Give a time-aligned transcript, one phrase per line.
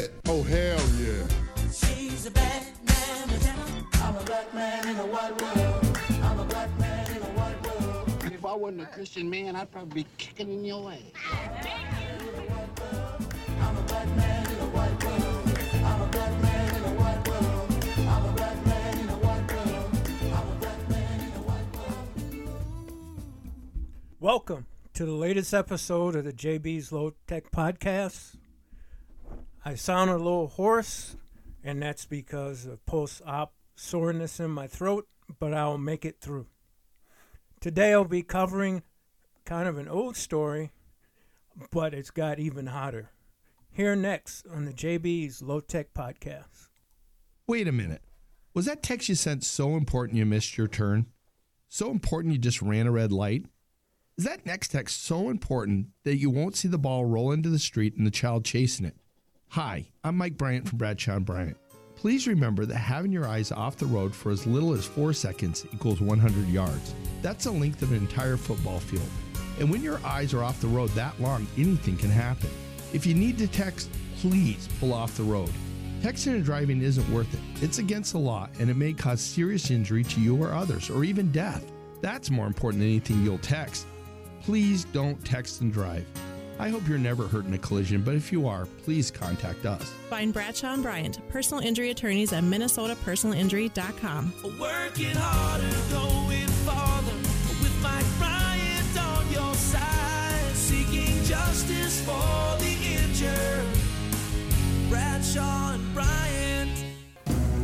[0.00, 0.12] it.
[0.26, 1.26] Oh, hell yeah.
[1.70, 3.28] She's a bad man.
[3.94, 5.98] I'm a black man in a white world.
[6.22, 8.32] I'm a black man in a white world.
[8.32, 10.98] If I wasn't a Christian man, I'd probably be kicking in your ass.
[13.60, 15.58] I'm a black man in a white world.
[15.84, 17.70] I'm a black man in a white world.
[18.08, 19.90] I'm a black man in a white world.
[20.32, 22.08] I'm a black man in a white world.
[24.18, 28.39] Welcome to the latest episode of the JB's Low Tech Podcast.
[29.62, 31.16] I sound a little hoarse,
[31.62, 35.06] and that's because of post op soreness in my throat,
[35.38, 36.46] but I'll make it through.
[37.60, 38.82] Today I'll be covering
[39.44, 40.70] kind of an old story,
[41.70, 43.10] but it's got even hotter.
[43.70, 46.68] Here next on the JB's Low Tech Podcast.
[47.46, 48.02] Wait a minute.
[48.54, 51.06] Was that text you sent so important you missed your turn?
[51.68, 53.44] So important you just ran a red light?
[54.16, 57.58] Is that next text so important that you won't see the ball roll into the
[57.58, 58.96] street and the child chasing it?
[59.54, 61.56] Hi, I'm Mike Bryant from Bradshaw and Bryant.
[61.96, 65.66] Please remember that having your eyes off the road for as little as four seconds
[65.74, 66.94] equals 100 yards.
[67.20, 69.08] That's the length of an entire football field.
[69.58, 72.48] And when your eyes are off the road that long, anything can happen.
[72.92, 75.50] If you need to text, please pull off the road.
[76.00, 77.40] Texting and driving isn't worth it.
[77.60, 81.02] It's against the law and it may cause serious injury to you or others, or
[81.02, 81.64] even death.
[82.02, 83.88] That's more important than anything you'll text.
[84.42, 86.06] Please don't text and drive.
[86.60, 89.82] I hope you're never hurt in a collision, but if you are, please contact us.
[90.10, 94.32] Find Bradshaw and Bryant, personal injury attorneys at minnesotapersonalinjury.com.
[94.60, 97.16] Working harder, going farther.
[97.62, 100.52] With Mike Bryant on your side.
[100.54, 103.64] Seeking justice for the injured.
[104.90, 106.84] Bradshaw and Bryant.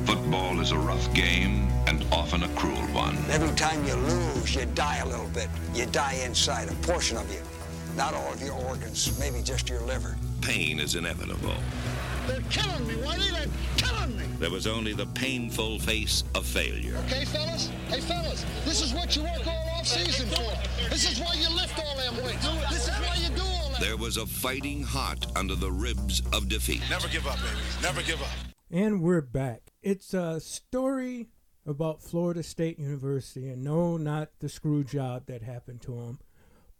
[0.06, 3.18] Football is a rough game and often a cruel one.
[3.28, 5.50] Every time you lose, you die a little bit.
[5.74, 7.42] You die inside, a portion of you.
[7.96, 10.18] Not all of your organs, maybe just your liver.
[10.42, 11.54] Pain is inevitable.
[12.26, 13.32] They're killing me, Whitey.
[13.32, 14.24] They're killing me.
[14.38, 16.96] There was only the painful face of failure.
[17.06, 17.70] Okay, fellas?
[17.88, 20.90] Hey, fellas, this is what you work all off season for.
[20.90, 22.46] This is why you lift all them weights.
[22.68, 23.80] This is why you do all that.
[23.80, 26.82] There was a fighting heart under the ribs of defeat.
[26.90, 27.60] Never give up, baby.
[27.82, 28.28] Never give up.
[28.70, 29.72] And we're back.
[29.82, 31.28] It's a story
[31.64, 36.18] about Florida State University, and no, not the screw job that happened to him,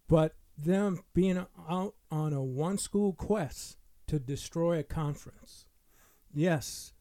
[0.08, 5.66] but them being out on a one school quest to destroy a conference.
[6.32, 6.92] Yes,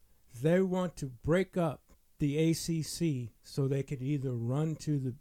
[0.41, 1.81] they want to break up
[2.19, 5.15] the ACC so they could either run to the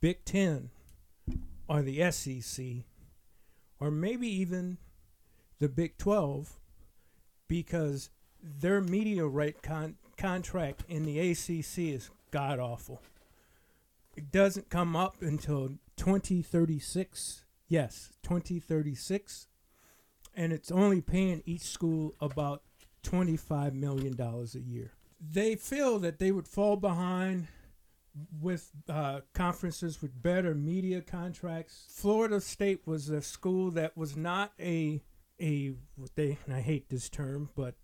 [0.00, 0.70] Big Ten
[1.68, 2.64] or the SEC
[3.80, 4.78] or maybe even
[5.58, 6.58] the Big 12
[7.48, 8.10] because
[8.42, 13.02] their media right con- contract in the ACC is god awful.
[14.16, 17.45] It doesn't come up until 2036.
[17.68, 19.48] Yes, 2036.
[20.34, 22.62] And it's only paying each school about
[23.04, 24.92] $25 million a year.
[25.18, 27.48] They feel that they would fall behind
[28.40, 31.86] with uh, conferences with better media contracts.
[31.90, 35.02] Florida State was a school that was not a
[35.38, 35.74] a
[36.14, 37.74] they and I hate this term, but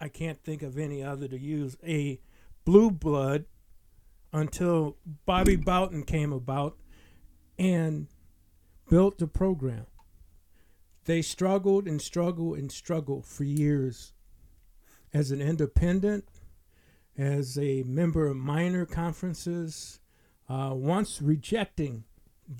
[0.00, 2.20] I can't think of any other to use a
[2.64, 3.46] blue blood
[4.32, 6.76] until Bobby Bowden came about
[7.58, 8.08] and
[8.88, 9.86] built the program.
[11.04, 14.12] They struggled and struggled and struggled for years
[15.12, 16.24] as an independent,
[17.16, 20.00] as a member of minor conferences,
[20.48, 22.04] uh, once rejecting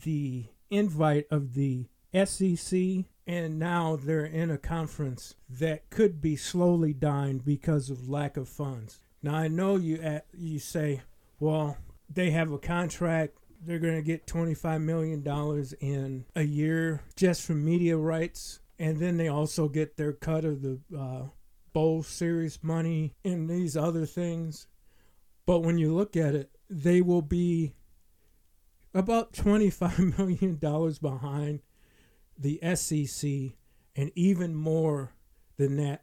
[0.05, 1.88] the invite of the
[2.25, 8.37] SEC, and now they're in a conference that could be slowly dying because of lack
[8.37, 8.99] of funds.
[9.22, 11.03] Now I know you at, you say,
[11.38, 11.77] well,
[12.09, 13.37] they have a contract.
[13.60, 15.24] They're going to get $25 million
[15.80, 18.60] in a year just from media rights.
[18.78, 21.22] And then they also get their cut of the uh,
[21.72, 24.69] bowl series money and these other things.
[25.46, 27.72] But when you look at it, they will be
[28.94, 30.54] about $25 million
[31.00, 31.61] behind
[32.38, 33.56] the SEC
[33.96, 35.12] and even more
[35.56, 36.02] than that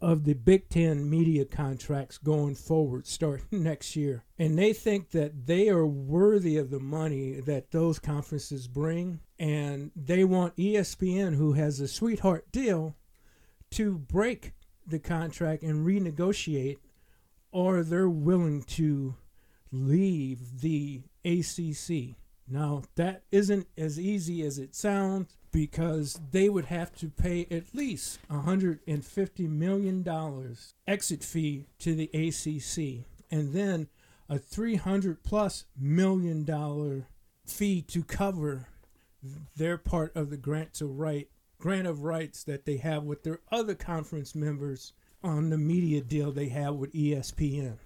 [0.00, 4.24] of the Big Ten media contracts going forward starting next year.
[4.38, 9.20] And they think that they are worthy of the money that those conferences bring.
[9.38, 12.94] And they want ESPN, who has a sweetheart deal,
[13.70, 14.52] to break
[14.86, 16.78] the contract and renegotiate,
[17.52, 19.14] or they're willing to
[19.70, 22.16] leave the ACC.
[22.48, 27.74] Now, that isn't as easy as it sounds because they would have to pay at
[27.74, 30.56] least $150 million
[30.86, 33.88] exit fee to the ACC and then
[34.28, 37.06] a 300 plus million dollar
[37.46, 38.66] fee to cover
[39.56, 41.28] their part of the grant to right
[41.58, 44.92] grant of rights that they have with their other conference members
[45.24, 47.78] on the media deal they have with ESPN.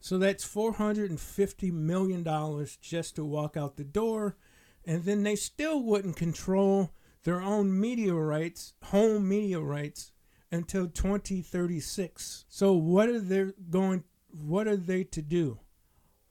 [0.00, 4.36] So that's $450 million just to walk out the door.
[4.86, 6.90] And then they still wouldn't control
[7.24, 10.12] their own media rights, home media rights,
[10.50, 12.44] until 2036.
[12.48, 15.58] So what are they going what are they to do?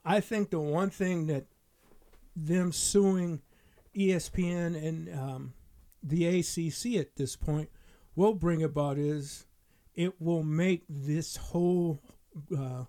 [0.03, 1.45] I think the one thing that
[2.35, 3.41] them suing
[3.95, 5.53] ESPN and um,
[6.01, 7.69] the ACC at this point
[8.15, 9.45] will bring about is
[9.95, 12.01] it will make this whole
[12.57, 12.83] uh,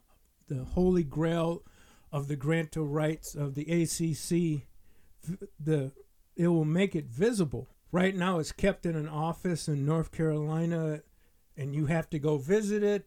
[0.49, 1.62] the holy grail
[2.10, 4.67] of the grant of rights of the ACC
[5.58, 5.92] the
[6.36, 7.68] it will make it visible.
[7.92, 11.02] Right now, it's kept in an office in North Carolina,
[11.56, 13.06] and you have to go visit it,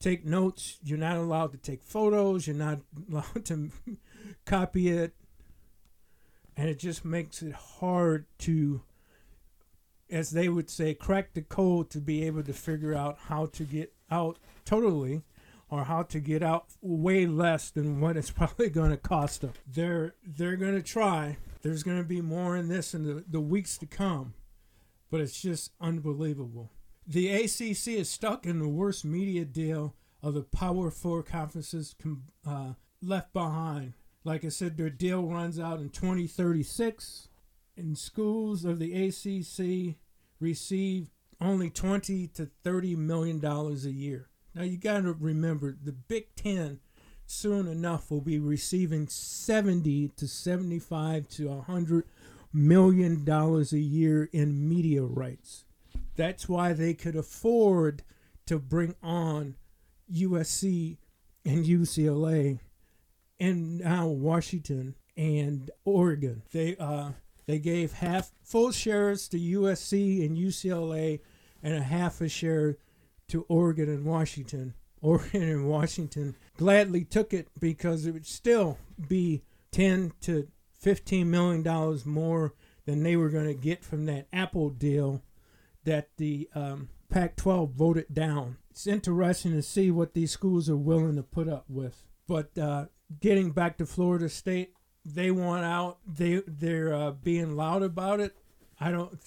[0.00, 0.78] take notes.
[0.82, 2.46] You're not allowed to take photos.
[2.46, 3.70] You're not allowed to
[4.44, 5.14] copy it,
[6.56, 8.82] and it just makes it hard to,
[10.10, 13.64] as they would say, crack the code to be able to figure out how to
[13.64, 15.22] get out totally
[15.70, 19.52] or how to get out way less than what it's probably going to cost them.
[19.66, 21.38] They're they're going to try.
[21.62, 24.34] There's going to be more in this in the, the weeks to come,
[25.10, 26.70] but it's just unbelievable.
[27.06, 31.94] The ACC is stuck in the worst media deal of the Power Four conferences
[32.46, 33.94] uh, left behind.
[34.22, 37.28] Like I said, their deal runs out in 2036,
[37.76, 39.96] and schools of the ACC
[40.38, 44.29] receive only 20 to 30 million dollars a year.
[44.54, 46.80] Now you got to remember the Big Ten
[47.26, 52.04] soon enough will be receiving 70 to 75 to 100
[52.52, 55.64] million dollars a year in media rights.
[56.16, 58.02] That's why they could afford
[58.46, 59.54] to bring on
[60.12, 60.96] USC
[61.44, 62.58] and UCLA
[63.38, 66.42] and now Washington and Oregon.
[66.52, 67.10] They uh
[67.46, 71.20] they gave half full shares to USC and UCLA
[71.62, 72.76] and a half a share
[73.30, 74.74] to Oregon and Washington.
[75.02, 78.76] Oregon and Washington gladly took it because it would still
[79.08, 79.42] be
[79.72, 80.48] 10 to
[80.78, 82.54] 15 million dollars more
[82.84, 85.22] than they were going to get from that Apple deal
[85.84, 88.56] that the um, Pac-12 voted down.
[88.70, 92.04] It's interesting to see what these schools are willing to put up with.
[92.26, 92.86] But uh,
[93.20, 94.74] getting back to Florida State,
[95.04, 95.98] they want out.
[96.06, 98.36] They they're uh, being loud about it.
[98.78, 99.20] I don't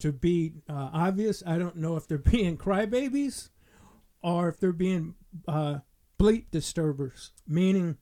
[0.00, 1.42] to be uh, obvious.
[1.46, 3.50] I don't know if they're being crybabies
[4.22, 5.14] or if they're being
[5.46, 5.78] uh,
[6.50, 7.98] disturbers, meaning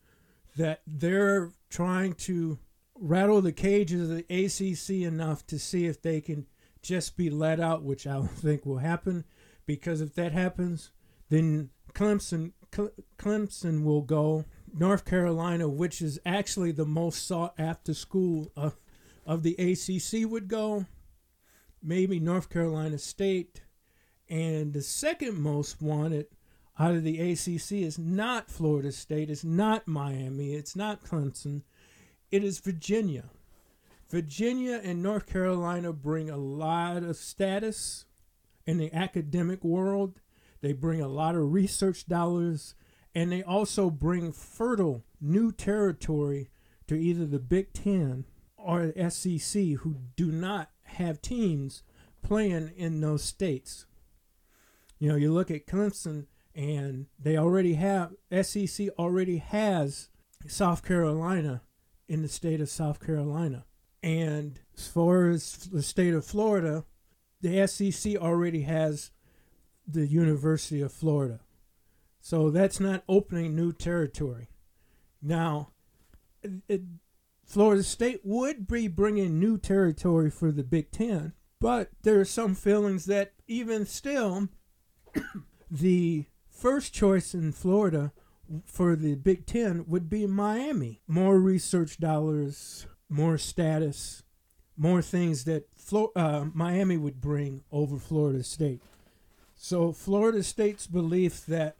[0.56, 2.58] that they're trying to
[2.94, 6.46] rattle the cages of the ACC enough to see if they can
[6.80, 9.24] just be let out, which I don't think will happen,
[9.66, 10.92] because if that happens,
[11.28, 14.44] then Clemson Cle- Clemson will go.
[14.76, 18.76] North Carolina, which is actually the most sought after school of,
[19.24, 20.86] of the ACC, would go.
[21.84, 23.60] Maybe North Carolina State.
[24.28, 26.26] And the second most wanted
[26.78, 31.62] out of the ACC is not Florida State, it's not Miami, it's not Clemson,
[32.30, 33.24] it is Virginia.
[34.08, 38.06] Virginia and North Carolina bring a lot of status
[38.66, 40.20] in the academic world.
[40.62, 42.74] They bring a lot of research dollars,
[43.14, 46.50] and they also bring fertile new territory
[46.88, 48.24] to either the Big Ten
[48.56, 51.82] or the SEC, who do not have teams
[52.22, 53.86] playing in those states.
[54.98, 58.12] You know, you look at Clemson, and they already have
[58.42, 60.08] SEC already has
[60.46, 61.62] South Carolina
[62.08, 63.64] in the state of South Carolina.
[64.02, 66.84] And as far as the state of Florida,
[67.40, 69.10] the SEC already has
[69.86, 71.40] the University of Florida.
[72.20, 74.48] So that's not opening new territory.
[75.20, 75.70] Now,
[76.68, 76.82] it,
[77.44, 82.54] Florida State would be bringing new territory for the Big Ten, but there are some
[82.54, 84.48] feelings that even still,
[85.70, 88.12] the first choice in Florida
[88.64, 91.02] for the Big Ten would be Miami.
[91.06, 94.22] More research dollars, more status,
[94.76, 98.82] more things that Flo- uh, Miami would bring over Florida State.
[99.54, 101.76] So Florida State's belief that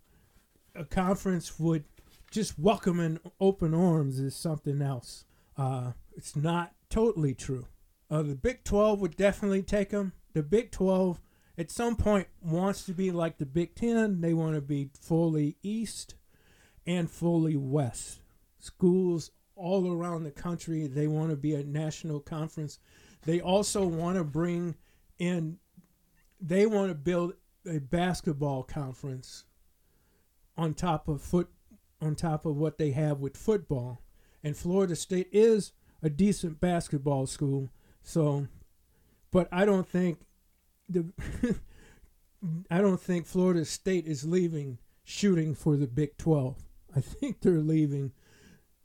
[0.74, 1.84] a conference would
[2.30, 5.24] just welcome in open arms is something else.
[5.56, 7.66] Uh, it's not totally true.
[8.10, 10.12] Uh, the Big 12 would definitely take them.
[10.32, 11.20] The Big 12
[11.56, 14.20] at some point wants to be like the Big 10.
[14.20, 16.14] They want to be fully East
[16.86, 18.20] and fully West.
[18.58, 22.78] Schools all around the country, they want to be a national conference.
[23.24, 24.74] They also want to bring
[25.18, 25.58] in,
[26.40, 27.34] they want to build
[27.66, 29.44] a basketball conference
[30.56, 31.48] on top of foot
[32.00, 34.02] on top of what they have with football.
[34.44, 35.72] And Florida State is
[36.02, 37.70] a decent basketball school,
[38.02, 38.46] so
[39.30, 40.20] but I don't think
[40.88, 41.06] the
[42.70, 46.62] I don't think Florida State is leaving shooting for the Big 12.
[46.94, 48.12] I think they're leaving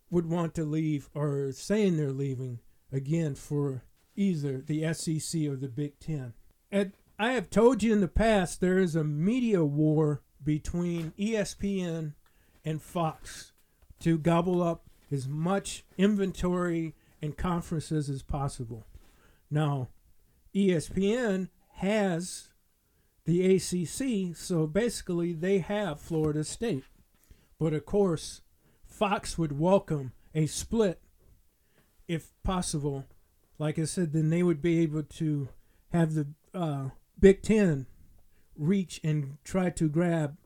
[0.09, 2.59] would want to leave or saying they're leaving
[2.91, 3.83] again for
[4.15, 6.33] either the SEC or the Big 10.
[6.71, 12.13] And I have told you in the past there is a media war between ESPN
[12.65, 13.51] and Fox
[13.99, 18.85] to gobble up as much inventory and conferences as possible.
[19.49, 19.89] Now,
[20.55, 22.49] ESPN has
[23.25, 26.83] the ACC, so basically they have Florida State.
[27.59, 28.41] But of course,
[28.85, 31.01] Fox would welcome a split
[32.07, 33.05] if possible.
[33.57, 35.49] Like I said, then they would be able to
[35.91, 36.89] have the uh,
[37.19, 37.85] Big Ten
[38.55, 40.37] reach and try to grab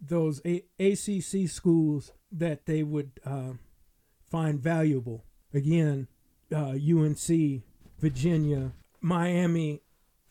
[0.00, 3.52] those a- ACC schools that they would uh,
[4.32, 5.24] find valuable.
[5.52, 6.08] Again,
[6.50, 7.62] uh, UNC,
[8.00, 8.72] Virginia,
[9.02, 9.82] Miami,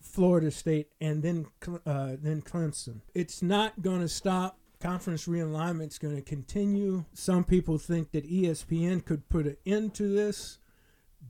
[0.02, 1.46] Florida State, and then
[1.86, 3.02] uh, then Clemson.
[3.14, 4.58] It's not going to stop.
[4.80, 7.06] Conference realignment's going to continue.
[7.14, 10.58] Some people think that ESPN could put an end to this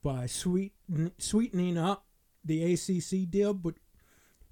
[0.01, 0.71] by sweet,
[1.17, 2.05] sweetening up
[2.45, 3.75] the ACC deal, but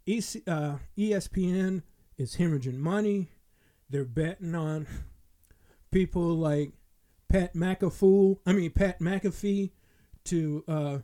[0.05, 1.83] EC, uh, ESPN
[2.17, 3.29] is hemorrhaging money.
[3.89, 4.85] They're betting on
[5.91, 6.73] people like
[7.29, 8.39] Pat McAfee.
[8.45, 9.71] I mean Pat McAfee
[10.25, 10.97] to uh,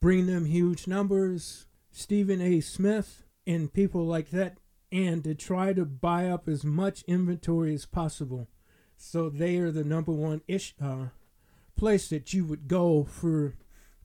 [0.00, 1.66] bring them huge numbers.
[1.90, 2.60] Stephen A.
[2.60, 4.58] Smith and people like that,
[4.90, 8.48] and to try to buy up as much inventory as possible.
[8.96, 11.06] So they are the number one ish uh,
[11.76, 13.56] place that you would go for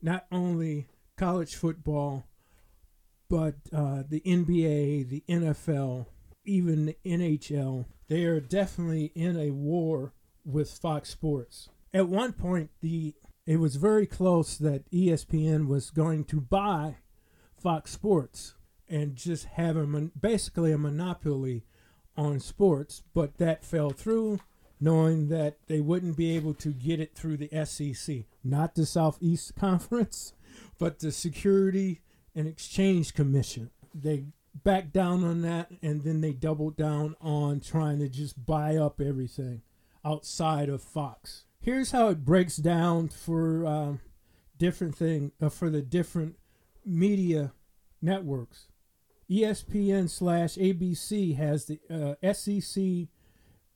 [0.02, 2.26] not only college football,
[3.30, 6.08] but uh, the NBA, the NFL,
[6.46, 7.86] even the NHL.
[8.08, 10.14] They are definitely in a war
[10.48, 11.70] with Fox Sports.
[11.94, 13.14] At one point, the
[13.46, 16.98] it was very close that ESPN was going to buy
[17.58, 18.56] Fox Sports
[18.90, 21.64] and just have a mon- basically a monopoly
[22.18, 24.40] on sports, but that fell through,
[24.82, 29.56] knowing that they wouldn't be able to get it through the SEC, not the Southeast
[29.60, 30.34] Conference,
[30.78, 32.02] but the Security
[32.36, 33.70] and Exchange Commission.
[33.94, 34.26] They
[34.64, 39.00] backed down on that, and then they doubled down on trying to just buy up
[39.00, 39.62] everything
[40.08, 41.44] outside of Fox.
[41.60, 44.00] Here's how it breaks down for um,
[44.58, 46.38] different thing uh, for the different
[46.86, 47.52] media
[48.02, 48.68] networks.
[49.30, 53.10] ESPN slash ABC has the uh, SEC,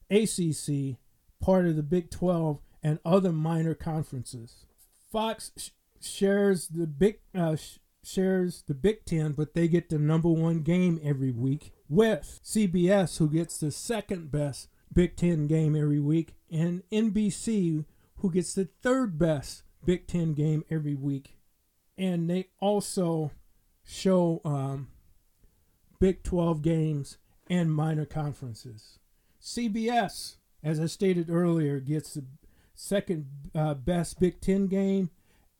[0.10, 0.98] ACC,
[1.42, 4.66] part of the Big 12, and other minor conferences.
[5.12, 5.70] Fox sh-
[6.00, 10.62] shares the big uh, sh- shares the Big Ten, but they get the number one
[10.62, 16.36] game every week with CBS, who gets the second best Big Ten game every week,
[16.52, 17.86] and NBC,
[18.18, 21.38] who gets the third best Big Ten game every week.
[21.98, 23.32] And they also
[23.84, 24.90] show um,
[26.00, 27.18] Big 12 games
[27.50, 29.00] and minor conferences.
[29.42, 32.26] CBS, as I stated earlier, gets the
[32.74, 35.10] second uh, best Big Ten game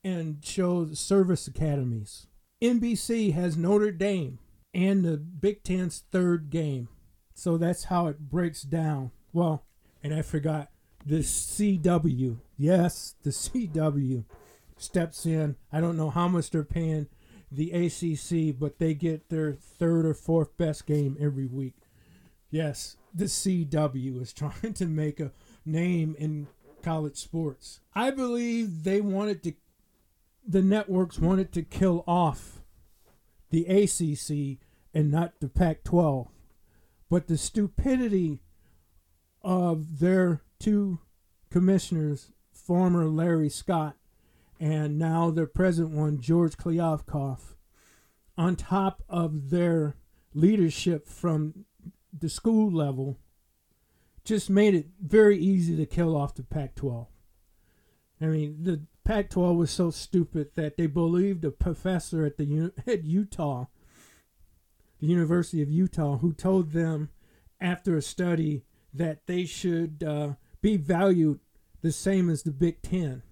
[0.04, 2.28] and shows service academies.
[2.62, 4.40] NBC has Notre Dame
[4.74, 6.90] and the Big Ten's third game.
[7.34, 9.12] So that's how it breaks down.
[9.34, 9.64] Well,
[10.04, 10.70] and I forgot
[11.06, 12.38] the CW.
[12.58, 14.26] Yes, the CW
[14.78, 15.56] steps in.
[15.72, 17.08] I don't know how much they're paying
[17.52, 21.76] the ACC, but they get their third or fourth best game every week.
[22.50, 25.32] Yes, the CW is trying to make a
[25.66, 26.48] name in
[26.82, 27.80] college sports.
[27.94, 29.54] I believe they wanted to,
[30.48, 32.62] the networks wanted to kill off
[33.50, 36.28] the ACC and not the Pac 12.
[37.10, 38.40] But the stupidity
[39.44, 41.00] of their two
[41.50, 43.96] commissioners, former Larry Scott
[44.62, 47.56] and now their present one, George Kliavkoff,
[48.38, 49.96] on top of their
[50.36, 51.66] leadership from
[52.14, 53.18] the school level,
[54.24, 57.08] just made it very easy to kill off the Pac 12.
[58.22, 62.72] I mean, the Pac 12 was so stupid that they believed a professor at the
[62.88, 63.66] at Utah,
[65.00, 67.10] the University of Utah, who told them
[67.60, 71.40] after a study that they should uh, be valued
[71.82, 73.24] the same as the Big Ten.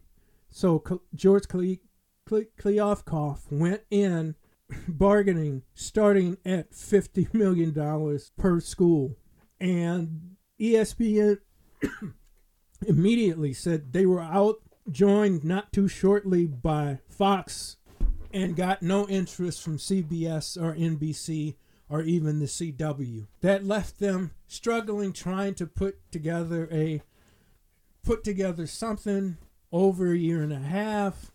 [0.50, 1.80] So K- George Kle-
[2.26, 4.36] Kle- Kliavkoff went in
[4.88, 9.18] bargaining starting at $50 million per school.
[9.60, 11.40] And ESPN
[12.88, 14.58] immediately said they were out,
[14.90, 17.78] joined not too shortly by Fox,
[18.32, 21.56] and got no interest from CBS or NBC
[21.90, 23.28] or even the CW.
[23.42, 27.02] That left them struggling trying to put together a
[28.04, 29.38] put together something
[29.72, 31.32] over a year and a half.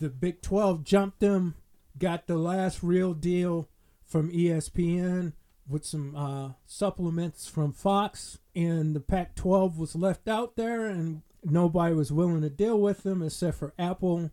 [0.00, 1.54] The Big 12 jumped them
[1.98, 3.68] got the last real deal
[4.04, 5.32] from ESPN
[5.68, 11.22] with some uh, supplements from Fox, and the Pac 12 was left out there, and
[11.42, 14.30] nobody was willing to deal with them except for Apple.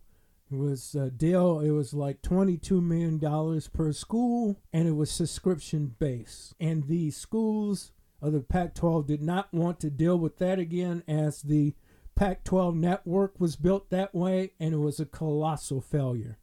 [0.52, 5.94] Was uh, a deal, it was like $22 million per school, and it was subscription
[5.98, 6.54] based.
[6.60, 11.02] And the schools of the Pac 12 did not want to deal with that again
[11.08, 11.74] as the
[12.14, 16.38] Pac 12 network was built that way, and it was a colossal failure.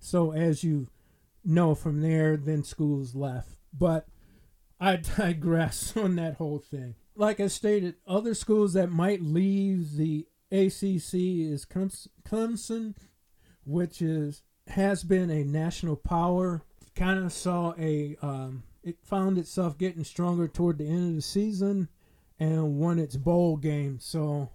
[0.00, 0.88] So, as you
[1.44, 3.56] know from there, then schools left.
[3.72, 4.06] But
[4.80, 6.94] I digress on that whole thing.
[7.16, 12.94] Like I stated, other schools that might leave the ACC is Clems- Clemson,
[13.66, 16.62] which is has been a national power.
[16.94, 21.22] Kind of saw a um, it found itself getting stronger toward the end of the
[21.22, 21.88] season
[22.38, 23.98] and won its bowl game.
[24.00, 24.50] So,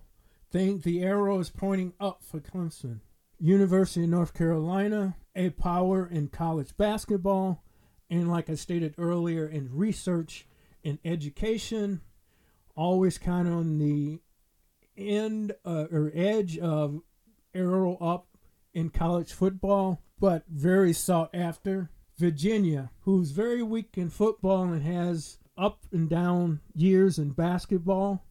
[0.51, 2.99] think the arrow is pointing up for Clemson.
[3.39, 7.63] University of North Carolina, a power in college basketball,
[8.09, 10.45] and like I stated earlier, in research
[10.83, 12.01] and education,
[12.75, 14.19] always kind of on the
[14.97, 17.01] end uh, or edge of
[17.53, 18.28] arrow up
[18.73, 21.89] in college football, but very sought after.
[22.17, 28.25] Virginia, who's very weak in football and has up and down years in basketball,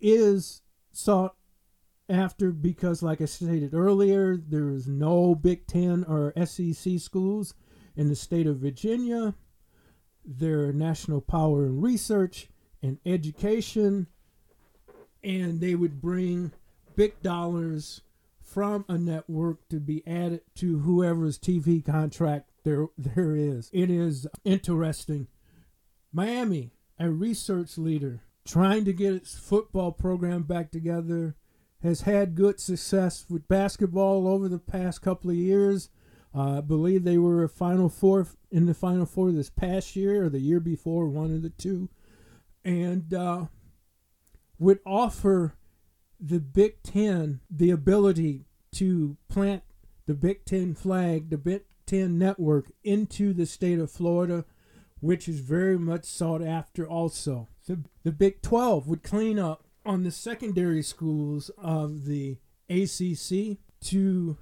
[0.00, 1.36] is sought
[2.08, 7.54] after because, like I stated earlier, there is no Big Ten or SEC schools
[7.96, 9.34] in the state of Virginia.
[10.24, 12.48] They're a national power in research
[12.82, 14.08] and education,
[15.22, 16.52] and they would bring
[16.96, 18.02] big dollars
[18.50, 23.70] from a network to be added to whoever's TV contract there there is.
[23.72, 25.28] It is interesting.
[26.12, 31.36] Miami, a research leader, trying to get its football program back together,
[31.82, 35.88] has had good success with basketball over the past couple of years.
[36.34, 40.24] Uh, I believe they were a Final Four in the Final Four this past year
[40.24, 41.88] or the year before, one of the two,
[42.64, 43.46] and uh,
[44.58, 45.54] would offer
[46.20, 49.62] the Big Ten the ability to plant
[50.06, 54.44] the Big Ten flag, the Big Ten network into the state of Florida,
[55.00, 57.48] which is very much sought after also.
[57.66, 64.36] The, the Big 12 would clean up on the secondary schools of the ACC to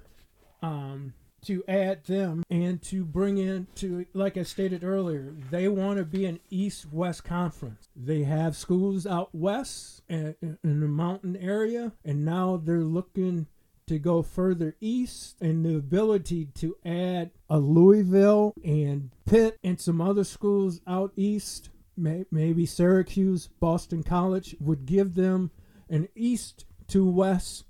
[0.61, 5.97] um, to add them and to bring in to like I stated earlier, they want
[5.97, 7.87] to be an east-west conference.
[7.95, 13.47] They have schools out west in, the mountain area, and now they're looking
[13.87, 19.99] to go further east and the ability to add a Louisville and Pitt and some
[19.99, 25.49] other schools out east, may, maybe Syracuse, Boston College, would give them
[25.89, 27.65] an east to west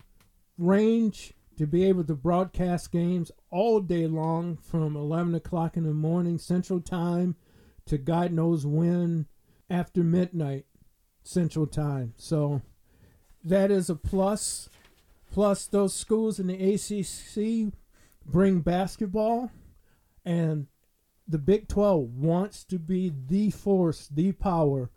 [0.58, 5.94] range to be able to broadcast games all day long from 11 o'clock in the
[5.94, 7.36] morning Central Time
[7.86, 9.26] to God knows when
[9.70, 10.66] after midnight
[11.22, 12.14] Central Time.
[12.16, 12.62] So
[13.44, 14.70] that is a plus.
[15.34, 17.74] Plus, those schools in the ACC
[18.26, 19.52] bring basketball,
[20.24, 20.68] and
[21.28, 24.92] the Big 12 wants to be the force, the power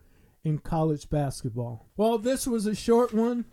[0.45, 1.89] in college basketball.
[1.97, 3.47] Well, this was a short one.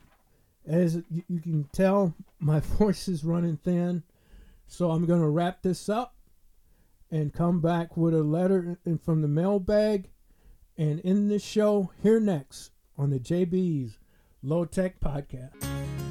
[0.70, 4.04] As you can tell, my voice is running thin.
[4.68, 6.16] So I'm going to wrap this up
[7.10, 10.12] and come back with a letter from the mailbag
[10.78, 13.98] and in this show here next on the JB's
[14.44, 15.52] Low Tech Podcast.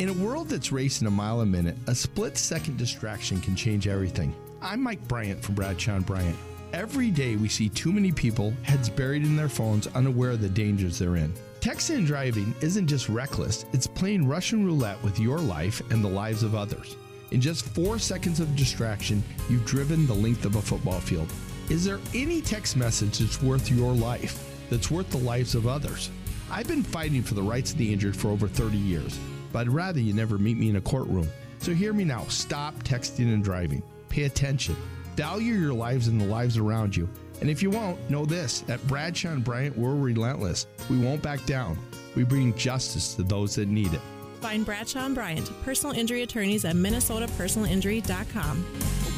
[0.00, 3.86] In a world that's racing a mile a minute, a split second distraction can change
[3.86, 4.34] everything.
[4.60, 6.36] I'm Mike Bryant from Bradshaw and Bryant.
[6.72, 10.48] Every day we see too many people, heads buried in their phones, unaware of the
[10.48, 11.32] dangers they're in.
[11.60, 16.08] Texting and driving isn't just reckless, it's playing Russian roulette with your life and the
[16.08, 16.96] lives of others.
[17.32, 21.32] In just four seconds of distraction, you've driven the length of a football field.
[21.68, 26.10] Is there any text message that's worth your life, that's worth the lives of others?
[26.48, 29.18] I've been fighting for the rights of the injured for over 30 years,
[29.52, 31.28] but I'd rather you never meet me in a courtroom.
[31.58, 33.82] So hear me now stop texting and driving.
[34.10, 34.76] Pay attention.
[35.16, 37.08] Value your lives and the lives around you.
[37.40, 40.66] And if you won't, know this at Bradshaw and Bryant, we're relentless.
[40.90, 41.78] We won't back down.
[42.16, 44.00] We bring justice to those that need it.
[44.40, 48.64] Find Bradshaw and Bryant, personal injury attorneys at minnesotapersonalinjury.com.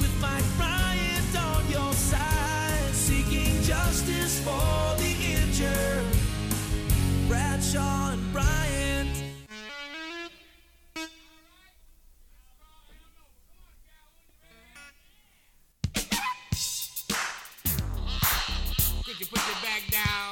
[0.01, 6.07] With Mike Bryant on your side, seeking justice for the injured.
[7.29, 8.60] Bradshaw and Bryant.
[19.91, 20.30] Down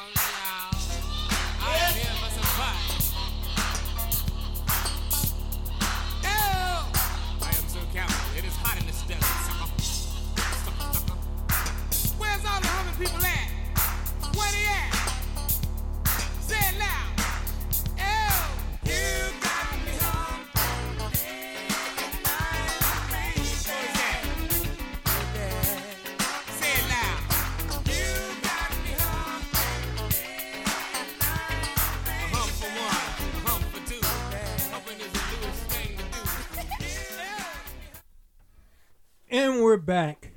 [39.47, 40.33] we're back.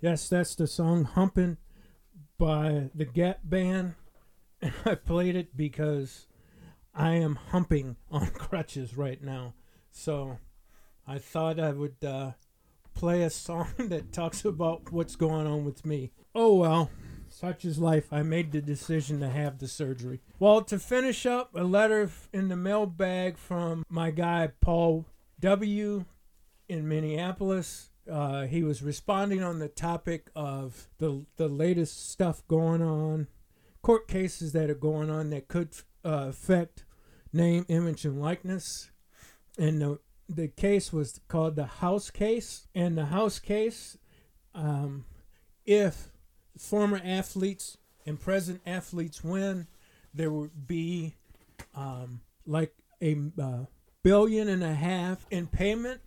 [0.00, 1.56] Yes, that's the song Humpin'
[2.36, 3.94] by the Gap Band.
[4.60, 6.26] And I played it because
[6.92, 9.54] I am humping on crutches right now.
[9.92, 10.38] So
[11.06, 12.32] I thought I would uh,
[12.94, 16.10] play a song that talks about what's going on with me.
[16.34, 16.90] Oh well,
[17.28, 18.12] such is life.
[18.12, 20.20] I made the decision to have the surgery.
[20.38, 25.06] Well, to finish up, a letter in the mailbag from my guy Paul
[25.40, 26.04] W.
[26.68, 27.87] in Minneapolis.
[28.10, 33.26] Uh, he was responding on the topic of the the latest stuff going on,
[33.82, 35.70] court cases that are going on that could
[36.04, 36.84] uh, affect
[37.32, 38.90] name, image, and likeness.
[39.58, 42.66] And the the case was called the House case.
[42.74, 43.98] And the House case,
[44.54, 45.04] um,
[45.64, 46.10] if
[46.56, 49.66] former athletes and present athletes win,
[50.12, 51.14] there would be
[51.74, 53.64] um, like a uh,
[54.02, 56.00] billion and a half in payment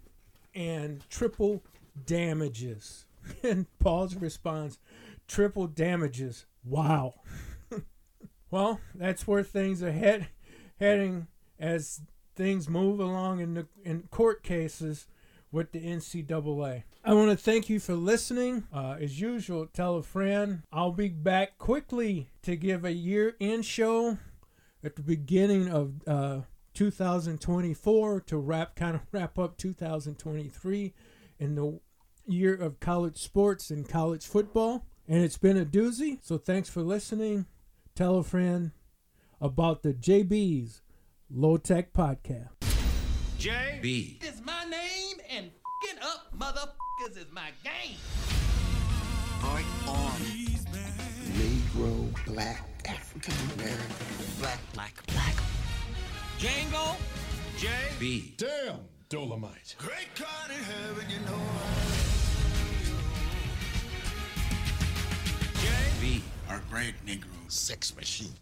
[0.53, 1.63] and triple
[2.05, 3.05] damages.
[3.43, 4.79] And Paul's response,
[5.27, 6.47] triple damages.
[6.65, 7.15] Wow.
[8.51, 10.29] well, that's where things are head,
[10.79, 11.27] heading
[11.59, 12.01] as
[12.35, 15.05] things move along in the in court cases
[15.51, 16.83] with the NCAA.
[17.03, 18.63] I want to thank you for listening.
[18.73, 20.63] Uh, as usual, tell a friend.
[20.71, 24.17] I'll be back quickly to give a year in show
[24.83, 26.41] at the beginning of uh,
[26.73, 30.93] 2024 to wrap kind of wrap up 2023
[31.41, 31.79] in the
[32.27, 34.85] year of college sports and college football.
[35.07, 36.19] And it's been a doozy.
[36.21, 37.47] So thanks for listening.
[37.95, 38.71] Tell a friend
[39.41, 40.81] about the JB's
[41.29, 42.49] Low Tech Podcast.
[43.39, 44.19] J B.
[44.21, 45.49] is my name and
[45.83, 47.97] fing up motherfuckers is my game.
[49.43, 50.11] Art on.
[51.31, 53.95] Negro, black, African American,
[54.39, 55.35] black, black, black.
[56.37, 56.95] Django,
[57.57, 58.35] J B.
[58.37, 58.79] Damn,
[59.11, 59.75] Dolomite.
[59.77, 61.41] Great God in heaven, you know
[65.59, 65.67] J
[65.99, 66.23] B.
[66.47, 68.29] Our great Negro sex machine.